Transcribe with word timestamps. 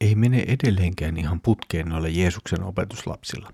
ei 0.00 0.14
mene 0.14 0.44
edelleenkään 0.48 1.16
ihan 1.16 1.40
putkeen 1.40 1.88
noilla 1.88 2.08
Jeesuksen 2.08 2.62
opetuslapsilla. 2.62 3.52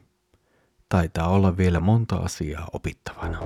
Taitaa 0.89 1.29
olla 1.29 1.57
vielä 1.57 1.81
monta 1.81 2.17
asiaa 2.17 2.69
opittavana. 2.73 3.39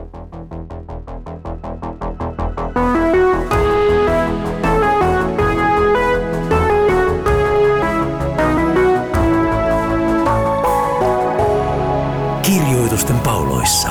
Kirjoitusten 12.43 13.19
pauloissa. 13.19 13.91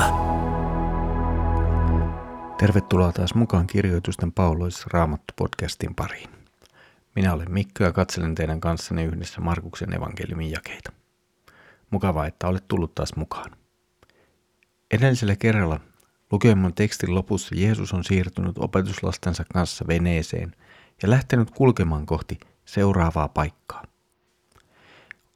Tervetuloa 2.57 3.11
taas 3.11 3.35
mukaan 3.35 3.67
Kirjoitusten 3.67 4.31
pauloissa 4.31 4.87
Raamattu-podcastin 4.93 5.93
pariin. 5.95 6.36
Minä 7.17 7.33
olen 7.33 7.51
Mikko 7.51 7.83
ja 7.83 7.91
katselen 7.91 8.35
teidän 8.35 8.61
kanssanne 8.61 9.03
yhdessä 9.03 9.41
Markuksen 9.41 9.93
evankeliumin 9.93 10.51
jakeita. 10.51 10.91
Mukavaa, 11.89 12.27
että 12.27 12.47
olet 12.47 12.67
tullut 12.67 12.95
taas 12.95 13.15
mukaan. 13.15 13.51
Edellisellä 14.91 15.35
kerralla 15.35 15.79
lukemman 16.31 16.73
tekstin 16.73 17.15
lopussa 17.15 17.55
Jeesus 17.55 17.93
on 17.93 18.03
siirtynyt 18.03 18.57
opetuslastensa 18.57 19.43
kanssa 19.53 19.85
veneeseen 19.87 20.55
ja 21.01 21.09
lähtenyt 21.09 21.51
kulkemaan 21.51 22.05
kohti 22.05 22.39
seuraavaa 22.65 23.27
paikkaa. 23.27 23.83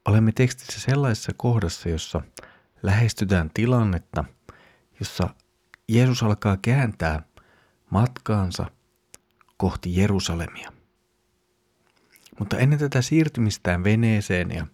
Olemme 0.05 0.31
tekstissä 0.31 0.79
sellaisessa 0.79 1.31
kohdassa, 1.37 1.89
jossa 1.89 2.21
lähestytään 2.83 3.49
tilannetta, 3.53 4.23
jossa 4.99 5.29
Jeesus 5.87 6.23
alkaa 6.23 6.57
kääntää 6.61 7.23
matkaansa 7.89 8.65
kohti 9.57 9.95
Jerusalemia. 9.95 10.80
Mutta 12.39 12.57
ennen 12.57 12.79
tätä 12.79 13.01
siirtymistään 13.01 13.83
veneeseen 13.83 14.51
ja 14.51 14.67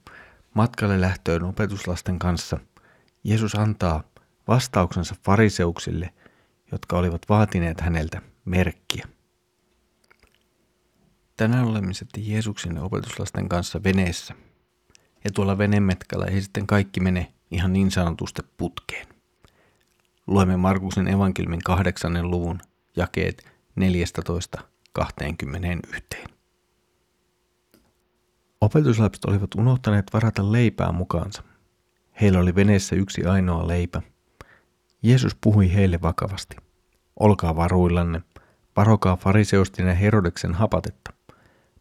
matkalle 0.54 1.02
lähtöön 1.02 1.44
opetuslasten 1.44 2.20
kanssa 2.20 2.60
Jeesus 3.24 3.56
antaa 3.56 4.04
vastauksensa 4.48 5.16
fariseuksille, 5.24 6.14
jotka 6.72 6.98
olivat 6.98 7.22
vaatineet 7.30 7.82
häneltä 7.82 8.22
merkkiä. 8.46 9.08
Tänään 11.38 11.66
olemme 11.66 11.94
sitten 11.94 12.30
Jeesuksen 12.30 12.80
opetuslasten 12.80 13.50
kanssa 13.50 13.84
veneessä. 13.84 14.34
Ja 15.24 15.32
tuolla 15.34 15.58
venemetkalla 15.58 16.26
ei 16.26 16.42
sitten 16.42 16.68
kaikki 16.68 17.00
mene 17.00 17.34
ihan 17.52 17.74
niin 17.74 17.92
sanotusti 17.92 18.42
putkeen. 18.58 19.08
Luemme 20.28 20.58
Markuksen 20.58 21.08
evankeliumin 21.08 21.64
kahdeksannen 21.64 22.32
luvun 22.32 22.60
jakeet 22.96 23.46
14-21. 25.00 26.37
Opetuslapset 28.62 29.26
olivat 29.26 29.56
unohtaneet 29.56 30.06
varata 30.14 30.52
leipää 30.52 30.92
mukaansa. 30.92 31.44
Heillä 32.22 32.40
oli 32.40 32.56
veneessä 32.56 32.96
yksi 32.96 33.26
ainoa 33.26 33.68
leipä. 33.68 34.02
Jeesus 35.04 35.36
puhui 35.42 35.74
heille 35.74 36.02
vakavasti. 36.02 36.56
Olkaa 37.20 37.56
varuillanne, 37.56 38.22
varokaa 38.76 39.16
fariseustin 39.16 39.88
ja 39.88 39.94
Herodeksen 39.94 40.54
hapatetta. 40.54 41.14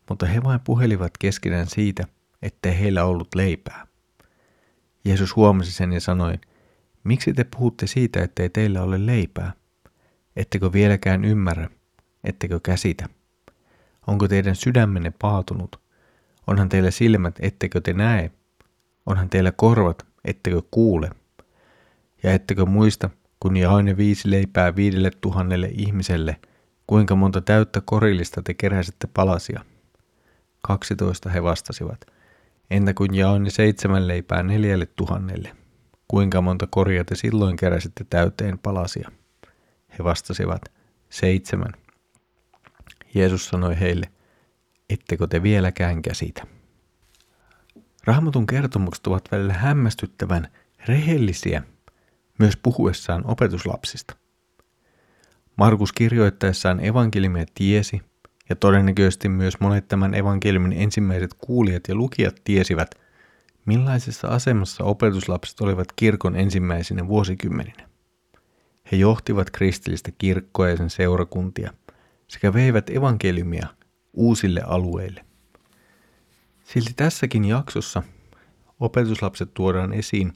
Mutta 0.08 0.26
he 0.26 0.42
vain 0.42 0.60
puhelivat 0.64 1.12
keskenään 1.18 1.66
siitä, 1.66 2.04
ettei 2.42 2.78
heillä 2.78 3.04
ollut 3.04 3.34
leipää. 3.34 3.86
Jeesus 5.04 5.36
huomasi 5.36 5.72
sen 5.72 5.92
ja 5.92 6.00
sanoi, 6.00 6.34
miksi 7.04 7.32
te 7.32 7.44
puhutte 7.44 7.86
siitä, 7.86 8.22
ettei 8.22 8.50
teillä 8.50 8.82
ole 8.82 9.06
leipää? 9.06 9.52
Ettekö 10.36 10.72
vieläkään 10.72 11.24
ymmärrä? 11.24 11.70
Ettekö 12.24 12.60
käsitä? 12.62 13.08
Onko 14.06 14.28
teidän 14.28 14.56
sydämenne 14.56 15.12
paatunut? 15.22 15.85
Onhan 16.46 16.68
teillä 16.68 16.90
silmät, 16.90 17.34
ettekö 17.40 17.80
te 17.80 17.92
näe? 17.92 18.30
Onhan 19.06 19.30
teillä 19.30 19.52
korvat, 19.52 20.06
ettekö 20.24 20.62
kuule? 20.70 21.10
Ja 22.22 22.32
ettekö 22.32 22.66
muista, 22.66 23.10
kun 23.40 23.56
jaoin 23.56 23.96
viisi 23.96 24.30
leipää 24.30 24.76
viidelle 24.76 25.10
tuhannelle 25.20 25.70
ihmiselle, 25.72 26.36
kuinka 26.86 27.16
monta 27.16 27.40
täyttä 27.40 27.82
korillista 27.84 28.42
te 28.42 28.54
keräsitte 28.54 29.08
palasia? 29.14 29.64
Kaksitoista 30.62 31.30
he 31.30 31.42
vastasivat. 31.42 32.00
Entä 32.70 32.94
kun 32.94 33.14
jaoin 33.14 33.50
seitsemän 33.50 34.08
leipää 34.08 34.42
neljälle 34.42 34.86
tuhannelle? 34.86 35.56
Kuinka 36.08 36.40
monta 36.40 36.66
koria 36.70 37.04
te 37.04 37.14
silloin 37.14 37.56
keräsitte 37.56 38.06
täyteen 38.10 38.58
palasia? 38.58 39.10
He 39.98 40.04
vastasivat, 40.04 40.62
seitsemän. 41.10 41.72
Jeesus 43.14 43.48
sanoi 43.48 43.80
heille, 43.80 44.08
ettekö 44.90 45.26
te 45.26 45.42
vieläkään 45.42 46.02
käsitä? 46.02 46.46
Raamatun 48.04 48.46
kertomukset 48.46 49.06
ovat 49.06 49.28
välillä 49.32 49.52
hämmästyttävän 49.52 50.48
rehellisiä 50.88 51.62
myös 52.38 52.56
puhuessaan 52.56 53.26
opetuslapsista. 53.26 54.16
Markus 55.56 55.92
kirjoittaessaan 55.92 56.84
evankeliumia 56.84 57.44
tiesi, 57.54 58.02
ja 58.48 58.56
todennäköisesti 58.56 59.28
myös 59.28 59.60
monet 59.60 59.88
tämän 59.88 60.14
evankeliumin 60.14 60.72
ensimmäiset 60.72 61.34
kuulijat 61.38 61.82
ja 61.88 61.94
lukijat 61.94 62.40
tiesivät, 62.44 62.94
millaisessa 63.64 64.28
asemassa 64.28 64.84
opetuslapset 64.84 65.60
olivat 65.60 65.92
kirkon 65.96 66.36
ensimmäisinä 66.36 67.08
vuosikymmeninä. 67.08 67.88
He 68.92 68.96
johtivat 68.96 69.50
kristillistä 69.50 70.10
kirkkoa 70.18 70.68
ja 70.68 70.76
sen 70.76 70.90
seurakuntia 70.90 71.72
sekä 72.28 72.54
veivät 72.54 72.90
evankeliumia 72.90 73.66
uusille 74.16 74.60
alueille. 74.60 75.24
Silti 76.64 76.92
tässäkin 76.96 77.44
jaksossa 77.44 78.02
opetuslapset 78.80 79.54
tuodaan 79.54 79.92
esiin 79.92 80.32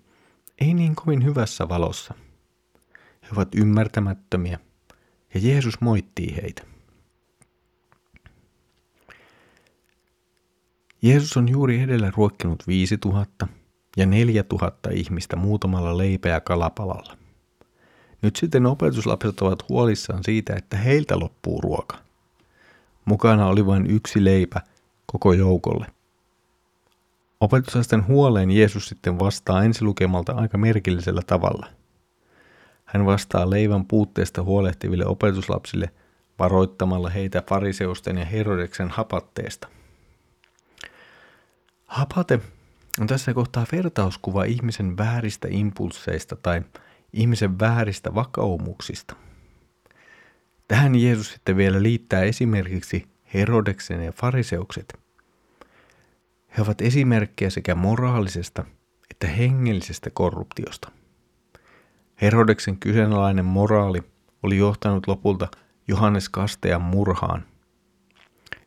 ei 0.60 0.74
niin 0.74 0.94
kovin 0.94 1.24
hyvässä 1.24 1.68
valossa. 1.68 2.14
He 3.22 3.28
ovat 3.32 3.54
ymmärtämättömiä 3.54 4.58
ja 5.34 5.40
Jeesus 5.42 5.80
moittii 5.80 6.36
heitä. 6.42 6.62
Jeesus 11.02 11.36
on 11.36 11.48
juuri 11.48 11.80
edellä 11.80 12.12
ruokkinut 12.16 12.66
5000 12.66 13.48
ja 13.96 14.06
4000 14.06 14.90
ihmistä 14.90 15.36
muutamalla 15.36 15.98
leipä- 15.98 16.28
ja 16.28 16.40
kalapalalla. 16.40 17.16
Nyt 18.22 18.36
sitten 18.36 18.66
opetuslapset 18.66 19.40
ovat 19.40 19.68
huolissaan 19.68 20.24
siitä, 20.24 20.54
että 20.56 20.76
heiltä 20.76 21.18
loppuu 21.18 21.60
ruoka. 21.60 22.09
Mukana 23.10 23.46
oli 23.46 23.66
vain 23.66 23.86
yksi 23.86 24.24
leipä 24.24 24.60
koko 25.06 25.32
joukolle. 25.32 25.86
Opetuslasten 27.40 28.06
huoleen 28.06 28.50
Jeesus 28.50 28.88
sitten 28.88 29.18
vastaa 29.18 29.64
ensilukemalta 29.64 30.32
aika 30.32 30.58
merkillisellä 30.58 31.22
tavalla. 31.26 31.66
Hän 32.84 33.06
vastaa 33.06 33.50
leivän 33.50 33.84
puutteesta 33.84 34.42
huolehtiville 34.42 35.06
opetuslapsille 35.06 35.90
varoittamalla 36.38 37.10
heitä 37.10 37.42
fariseusten 37.48 38.18
ja 38.18 38.24
Herodeksen 38.24 38.88
hapatteesta– 38.88 39.68
Hapate 41.90 42.40
on 43.00 43.06
tässä 43.06 43.34
kohtaa 43.34 43.66
vertauskuva 43.72 44.44
ihmisen 44.44 44.96
vääristä 44.96 45.48
impulseista 45.50 46.36
tai 46.36 46.62
ihmisen 47.12 47.58
vääristä 47.58 48.14
vakaumuksista. 48.14 49.16
Tähän 50.70 50.94
Jeesus 50.94 51.32
sitten 51.32 51.56
vielä 51.56 51.82
liittää 51.82 52.22
esimerkiksi 52.22 53.06
Herodeksen 53.34 54.04
ja 54.04 54.12
fariseukset. 54.12 54.98
He 56.56 56.62
ovat 56.62 56.80
esimerkkejä 56.80 57.50
sekä 57.50 57.74
moraalisesta 57.74 58.64
että 59.10 59.26
hengellisestä 59.26 60.10
korruptiosta. 60.10 60.90
Herodeksen 62.22 62.76
kyseenalainen 62.76 63.44
moraali 63.44 64.02
oli 64.42 64.56
johtanut 64.56 65.06
lopulta 65.06 65.48
Johannes 65.88 66.28
Kastean 66.28 66.82
murhaan. 66.82 67.44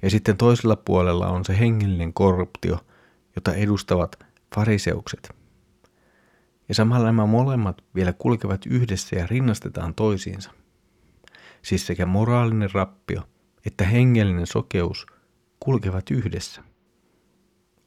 Ja 0.02 0.10
sitten 0.10 0.38
toisella 0.38 0.76
puolella 0.76 1.28
on 1.28 1.46
se 1.46 1.60
hengellinen 1.60 2.14
korruptio– 2.14 2.80
jota 3.36 3.54
edustavat 3.54 4.20
fariseukset. 4.56 5.36
Ja 6.70 6.76
samalla 6.76 7.06
nämä 7.06 7.26
molemmat 7.26 7.84
vielä 7.96 8.14
kulkevat 8.14 8.66
yhdessä 8.66 9.16
ja 9.16 9.28
rinnastetaan 9.28 9.96
toisiinsa. 9.96 10.52
Siis 11.64 11.88
sekä 11.88 12.06
moraalinen 12.06 12.70
rappio 12.74 13.22
että 13.66 13.86
hengellinen 13.86 14.48
sokeus 14.48 15.06
kulkevat 15.60 16.12
yhdessä. 16.12 16.64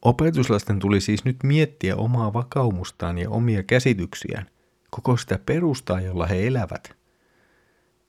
Opetuslasten 0.03 0.79
tuli 0.79 1.01
siis 1.01 1.25
nyt 1.25 1.37
miettiä 1.43 1.97
omaa 1.97 2.33
vakaumustaan 2.33 3.19
ja 3.19 3.31
omia 3.31 3.63
käsityksiään, 3.63 4.47
koko 4.91 5.17
sitä 5.17 5.39
perustaa, 5.47 6.01
jolla 6.01 6.27
he 6.27 6.47
elävät. 6.47 6.97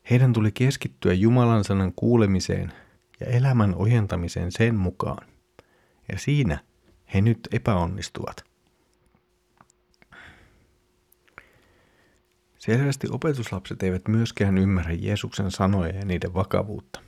Heidän 0.10 0.34
tuli 0.34 0.52
keskittyä 0.52 1.14
Jumalan 1.14 1.64
sanan 1.64 1.94
kuulemiseen 1.96 2.74
ja 3.20 3.28
elämän 3.28 3.76
ojentamiseen 3.76 4.52
sen 4.52 4.76
mukaan. 4.76 5.28
Ja 6.12 6.20
siinä 6.20 6.60
he 7.14 7.22
nyt 7.22 7.40
epäonnistuvat. 7.52 8.46
Selvästi 12.68 13.08
opetuslapset 13.12 13.84
eivät 13.84 14.08
myöskään 14.08 14.58
ymmärrä 14.58 14.94
Jeesuksen 14.94 15.52
sanoja 15.52 15.96
ja 15.96 16.06
niiden 16.06 16.34
vakavuutta. 16.34 17.00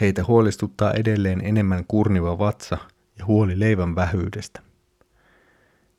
Heitä 0.00 0.24
huolestuttaa 0.24 0.92
edelleen 0.92 1.40
enemmän 1.44 1.84
kurniva 1.88 2.38
vatsa 2.38 2.78
ja 3.18 3.26
huoli 3.26 3.60
leivän 3.60 3.94
vähyydestä. 3.94 4.62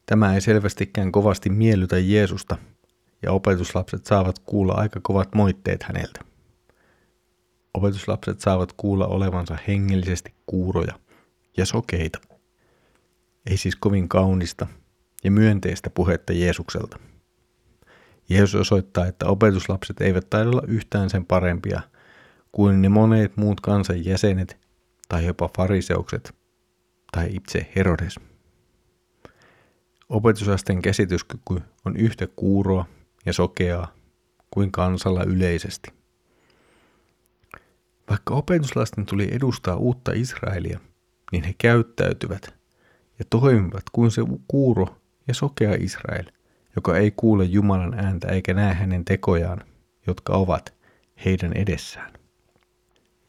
Tämä 0.06 0.34
ei 0.36 0.42
selvästikään 0.42 1.12
kovasti 1.12 1.50
miellytä 1.50 1.98
Jeesusta, 1.98 2.58
ja 3.22 3.32
opetuslapset 3.32 4.06
saavat 4.06 4.40
kuulla 4.40 4.74
aika 4.74 5.00
kovat 5.04 5.36
moitteet 5.36 5.84
häneltä. 5.84 6.20
Opetuslapset 7.74 8.40
saavat 8.40 8.74
kuulla 8.78 9.08
olevansa 9.08 9.58
hengellisesti 9.68 10.34
kuuroja 10.46 11.00
ja 11.58 11.66
sokeita. 11.66 12.20
Ei 13.50 13.58
siis 13.58 13.76
kovin 13.76 14.10
kaunista 14.10 14.68
ja 15.24 15.32
myönteistä 15.32 15.90
puhetta 15.90 16.34
Jeesukselta. 16.34 17.00
Jeesus 18.30 18.56
osoittaa, 18.56 19.06
että 19.06 19.26
opetuslapset 19.26 20.02
eivät 20.02 20.30
taida 20.30 20.50
olla 20.50 20.64
yhtään 20.68 21.10
sen 21.10 21.26
parempia 21.26 21.82
kuin 22.52 22.82
ne 22.82 22.90
monet 22.90 23.38
muut 23.38 23.62
kansan 23.62 24.06
jäsenet 24.06 24.58
tai 25.10 25.26
jopa 25.26 25.50
fariseukset 25.58 26.36
tai 27.12 27.30
itse 27.32 27.72
Herodes. 27.76 28.20
Opetusasten 30.10 30.82
käsityskyky 30.82 31.62
on 31.86 31.98
yhtä 31.98 32.28
kuuroa 32.36 32.86
ja 33.26 33.34
sokeaa 33.34 33.94
kuin 34.52 34.72
kansalla 34.72 35.24
yleisesti. 35.24 35.92
Vaikka 38.10 38.34
opetuslasten 38.34 39.06
tuli 39.06 39.30
edustaa 39.32 39.76
uutta 39.76 40.12
Israelia, 40.16 40.80
niin 41.32 41.44
he 41.44 41.56
käyttäytyvät 41.58 42.54
ja 43.20 43.26
toimivat 43.30 43.84
kuin 43.92 44.12
se 44.12 44.22
kuuro 44.48 44.88
ja 45.28 45.34
sokea 45.34 45.76
Israel, 45.80 46.26
joka 46.80 46.98
ei 46.98 47.12
kuule 47.12 47.46
Jumalan 47.46 47.94
ääntä 47.94 48.28
eikä 48.28 48.54
näe 48.54 48.74
hänen 48.74 49.06
tekojaan, 49.06 49.62
jotka 50.08 50.34
ovat 50.34 50.74
heidän 51.26 51.54
edessään. 51.54 52.14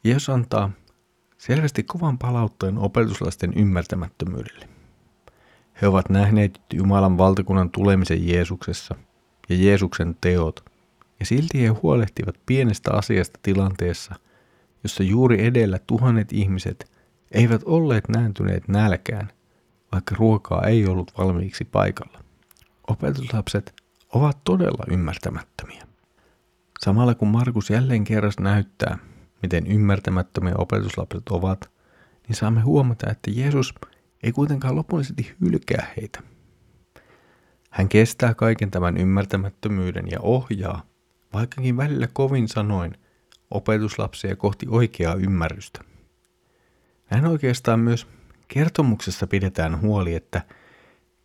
Jeesus 0.03 0.29
antaa 0.29 0.71
selvästi 1.37 1.83
kovan 1.83 2.17
palautteen 2.17 2.77
opetuslasten 2.77 3.53
ymmärtämättömyydelle. 3.55 4.69
He 5.81 5.87
ovat 5.87 6.09
nähneet 6.09 6.61
Jumalan 6.73 7.17
valtakunnan 7.17 7.71
tulemisen 7.71 8.27
Jeesuksessa 8.27 8.95
ja 9.49 9.55
Jeesuksen 9.55 10.15
teot, 10.21 10.65
ja 11.19 11.25
silti 11.25 11.61
he 11.61 11.67
huolehtivat 11.67 12.35
pienestä 12.45 12.91
asiasta 12.93 13.39
tilanteessa, 13.43 14.15
jossa 14.83 15.03
juuri 15.03 15.45
edellä 15.45 15.79
tuhannet 15.87 16.33
ihmiset 16.33 16.91
eivät 17.31 17.61
olleet 17.65 18.09
nääntyneet 18.09 18.67
nälkään, 18.67 19.31
vaikka 19.91 20.15
ruokaa 20.19 20.63
ei 20.63 20.87
ollut 20.87 21.13
valmiiksi 21.17 21.65
paikalla. 21.65 22.30
Opetuslapset 22.91 23.73
ovat 24.09 24.37
todella 24.43 24.83
ymmärtämättömiä. 24.91 25.87
Samalla 26.79 27.15
kun 27.15 27.27
Markus 27.27 27.69
jälleen 27.69 28.03
kerran 28.03 28.33
näyttää, 28.39 28.97
miten 29.41 29.67
ymmärtämättömiä 29.67 30.53
opetuslapset 30.57 31.29
ovat, 31.29 31.71
niin 32.27 32.35
saamme 32.35 32.61
huomata, 32.61 33.11
että 33.11 33.31
Jeesus 33.33 33.73
ei 34.23 34.31
kuitenkaan 34.31 34.75
lopullisesti 34.75 35.35
hylkää 35.41 35.87
heitä. 35.97 36.23
Hän 37.69 37.89
kestää 37.89 38.33
kaiken 38.33 38.71
tämän 38.71 38.97
ymmärtämättömyyden 38.97 40.11
ja 40.11 40.19
ohjaa, 40.21 40.85
vaikkakin 41.33 41.77
välillä 41.77 42.07
kovin 42.13 42.47
sanoin, 42.47 42.97
opetuslapsia 43.51 44.35
kohti 44.35 44.65
oikeaa 44.69 45.15
ymmärrystä. 45.15 45.81
Näin 47.11 47.25
oikeastaan 47.25 47.79
myös 47.79 48.07
kertomuksessa 48.47 49.27
pidetään 49.27 49.81
huoli, 49.81 50.15
että 50.15 50.41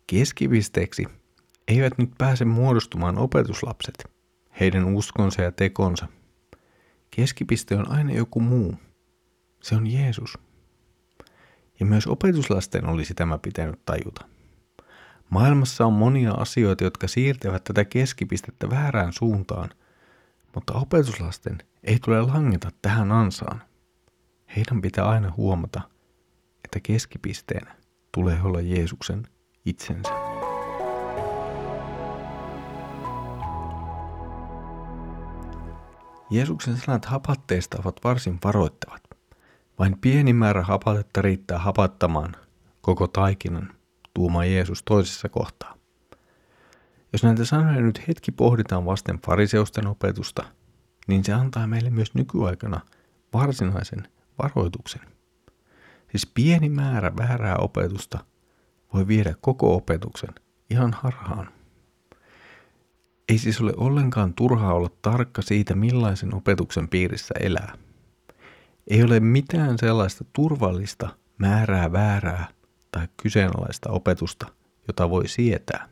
keskipisteeksi 0.07 1.07
eivät 1.67 1.97
nyt 1.97 2.09
pääse 2.17 2.45
muodostumaan 2.45 3.17
opetuslapset, 3.17 4.11
heidän 4.59 4.85
uskonsa 4.85 5.41
ja 5.41 5.51
tekonsa. 5.51 6.07
Keskipiste 7.11 7.75
on 7.75 7.91
aina 7.91 8.13
joku 8.13 8.39
muu. 8.39 8.75
Se 9.63 9.75
on 9.75 9.87
Jeesus. 9.87 10.37
Ja 11.79 11.85
myös 11.85 12.07
opetuslasten 12.07 12.85
olisi 12.85 13.13
tämä 13.13 13.37
pitänyt 13.37 13.85
tajuta. 13.85 14.25
Maailmassa 15.29 15.85
on 15.85 15.93
monia 15.93 16.31
asioita, 16.31 16.83
jotka 16.83 17.07
siirtävät 17.07 17.63
tätä 17.63 17.85
keskipistettä 17.85 18.69
väärään 18.69 19.13
suuntaan, 19.13 19.69
mutta 20.55 20.73
opetuslasten 20.73 21.57
ei 21.83 21.99
tule 21.99 22.21
langeta 22.21 22.71
tähän 22.81 23.11
ansaan. 23.11 23.61
Heidän 24.55 24.81
pitää 24.81 25.05
aina 25.05 25.33
huomata, 25.37 25.81
että 26.65 26.79
keskipisteenä 26.83 27.75
tulee 28.11 28.41
olla 28.41 28.61
Jeesuksen 28.61 29.27
itsensä. 29.65 30.26
Jeesuksen 36.29 36.77
sanat 36.77 37.05
hapatteesta 37.05 37.77
ovat 37.79 38.03
varsin 38.03 38.39
varoittavat. 38.43 39.03
Vain 39.79 39.97
pieni 40.01 40.33
määrä 40.33 40.63
hapatetta 40.63 41.21
riittää 41.21 41.57
hapattamaan 41.57 42.35
koko 42.81 43.07
taikinan, 43.07 43.73
tuuma 44.13 44.45
Jeesus 44.45 44.83
toisessa 44.83 45.29
kohtaa. 45.29 45.77
Jos 47.13 47.23
näitä 47.23 47.45
sanoja 47.45 47.81
nyt 47.81 48.07
hetki 48.07 48.31
pohditaan 48.31 48.85
vasten 48.85 49.19
fariseusten 49.25 49.87
opetusta, 49.87 50.43
niin 51.07 51.23
se 51.23 51.33
antaa 51.33 51.67
meille 51.67 51.89
myös 51.89 52.13
nykyaikana 52.13 52.81
varsinaisen 53.33 54.07
varoituksen. 54.43 55.01
Siis 56.11 56.25
pieni 56.25 56.69
määrä 56.69 57.11
väärää 57.17 57.55
opetusta 57.57 58.19
voi 58.93 59.07
viedä 59.07 59.35
koko 59.41 59.75
opetuksen 59.75 60.35
ihan 60.69 60.93
harhaan. 60.93 61.56
Ei 63.29 63.37
siis 63.37 63.61
ole 63.61 63.73
ollenkaan 63.77 64.33
turhaa 64.33 64.73
olla 64.73 64.89
tarkka 65.01 65.41
siitä, 65.41 65.75
millaisen 65.75 66.35
opetuksen 66.35 66.87
piirissä 66.87 67.33
elää. 67.39 67.77
Ei 68.87 69.03
ole 69.03 69.19
mitään 69.19 69.77
sellaista 69.77 70.25
turvallista 70.33 71.09
määrää 71.37 71.91
väärää 71.91 72.47
tai 72.91 73.07
kyseenalaista 73.23 73.89
opetusta, 73.89 74.47
jota 74.87 75.09
voi 75.09 75.27
sietää. 75.27 75.89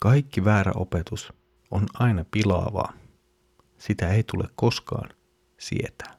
Kaikki 0.00 0.44
väärä 0.44 0.72
opetus 0.74 1.32
on 1.70 1.86
aina 1.94 2.24
pilaavaa. 2.30 2.92
Sitä 3.78 4.08
ei 4.08 4.22
tule 4.22 4.44
koskaan 4.54 5.10
sietää. 5.58 6.14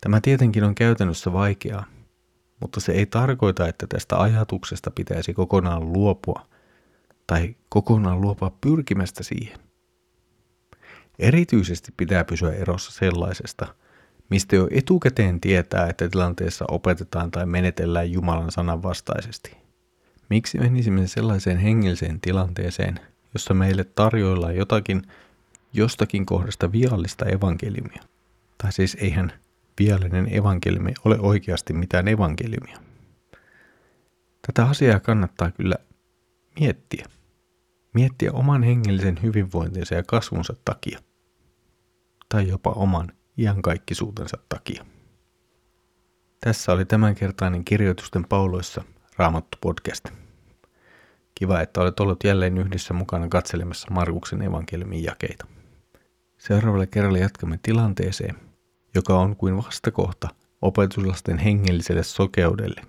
Tämä 0.00 0.20
tietenkin 0.20 0.64
on 0.64 0.74
käytännössä 0.74 1.32
vaikeaa, 1.32 1.84
mutta 2.60 2.80
se 2.80 2.92
ei 2.92 3.06
tarkoita, 3.06 3.68
että 3.68 3.86
tästä 3.86 4.20
ajatuksesta 4.20 4.90
pitäisi 4.90 5.34
kokonaan 5.34 5.92
luopua 5.92 6.46
tai 7.30 7.56
kokonaan 7.68 8.20
luopua 8.20 8.56
pyrkimästä 8.60 9.22
siihen. 9.22 9.58
Erityisesti 11.18 11.92
pitää 11.96 12.24
pysyä 12.24 12.52
erossa 12.52 12.92
sellaisesta, 12.92 13.74
mistä 14.30 14.56
jo 14.56 14.68
etukäteen 14.70 15.40
tietää, 15.40 15.86
että 15.86 16.08
tilanteessa 16.08 16.64
opetetaan 16.68 17.30
tai 17.30 17.46
menetellään 17.46 18.12
Jumalan 18.12 18.52
sanan 18.52 18.82
vastaisesti. 18.82 19.56
Miksi 20.30 20.58
menisimme 20.58 21.06
sellaiseen 21.06 21.58
hengelliseen 21.58 22.20
tilanteeseen, 22.20 23.00
jossa 23.34 23.54
meille 23.54 23.84
tarjoillaan 23.84 24.56
jotakin 24.56 25.02
jostakin 25.72 26.26
kohdasta 26.26 26.72
viallista 26.72 27.26
evankeliumia? 27.26 28.02
Tai 28.58 28.72
siis 28.72 28.96
eihän 29.00 29.32
viallinen 29.78 30.34
evankeliumi 30.34 30.92
ole 31.04 31.18
oikeasti 31.20 31.72
mitään 31.72 32.08
evankeliumia. 32.08 32.78
Tätä 34.46 34.64
asiaa 34.64 35.00
kannattaa 35.00 35.50
kyllä 35.50 35.76
miettiä. 36.60 37.06
Miettiä 37.94 38.32
oman 38.32 38.62
hengellisen 38.62 39.18
hyvinvointinsa 39.22 39.94
ja 39.94 40.02
kasvunsa 40.02 40.54
takia. 40.64 40.98
Tai 42.28 42.48
jopa 42.48 42.70
oman 42.70 43.12
iankaikkisuutensa 43.38 44.38
takia. 44.48 44.86
Tässä 46.40 46.72
oli 46.72 46.84
tämänkertainen 46.84 47.64
kirjoitusten 47.64 48.24
pauloissa 48.24 48.84
Raamattu 49.16 49.58
podcast. 49.60 50.04
Kiva, 51.34 51.60
että 51.60 51.80
olet 51.80 52.00
ollut 52.00 52.24
jälleen 52.24 52.58
yhdessä 52.58 52.94
mukana 52.94 53.28
katselemassa 53.28 53.88
Markuksen 53.90 54.42
evankeliumin 54.42 55.04
jakeita. 55.04 55.46
Seuraavalle 56.38 56.86
kerralle 56.86 57.18
jatkamme 57.18 57.58
tilanteeseen, 57.62 58.36
joka 58.94 59.18
on 59.18 59.36
kuin 59.36 59.56
vastakohta 59.56 60.28
opetuslasten 60.62 61.38
hengelliselle 61.38 62.02
sokeudelle, 62.02 62.82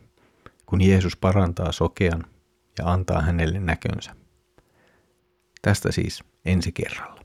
kun 0.65 0.81
Jeesus 0.81 1.17
parantaa 1.17 1.72
sokean 1.72 2.25
ja 2.79 2.91
antaa 2.91 3.22
hänelle 3.22 3.60
näkönsä. 3.60 4.20
Tästä 5.62 5.91
siis 5.91 6.24
ensi 6.46 6.72
kerralla. 6.72 7.22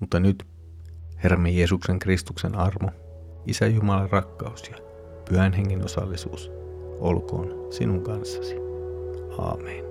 Mutta 0.00 0.20
nyt 0.20 0.46
Herramme 1.22 1.50
Jeesuksen 1.50 1.98
Kristuksen 1.98 2.54
armo, 2.54 2.90
Isä 3.46 3.66
Jumalan 3.66 4.10
rakkaus 4.10 4.68
ja 4.68 4.76
Pyhän 5.28 5.52
Hengen 5.52 5.84
osallisuus 5.84 6.50
olkoon 6.98 7.72
sinun 7.72 8.02
kanssasi. 8.02 8.56
Aamen. 9.38 9.89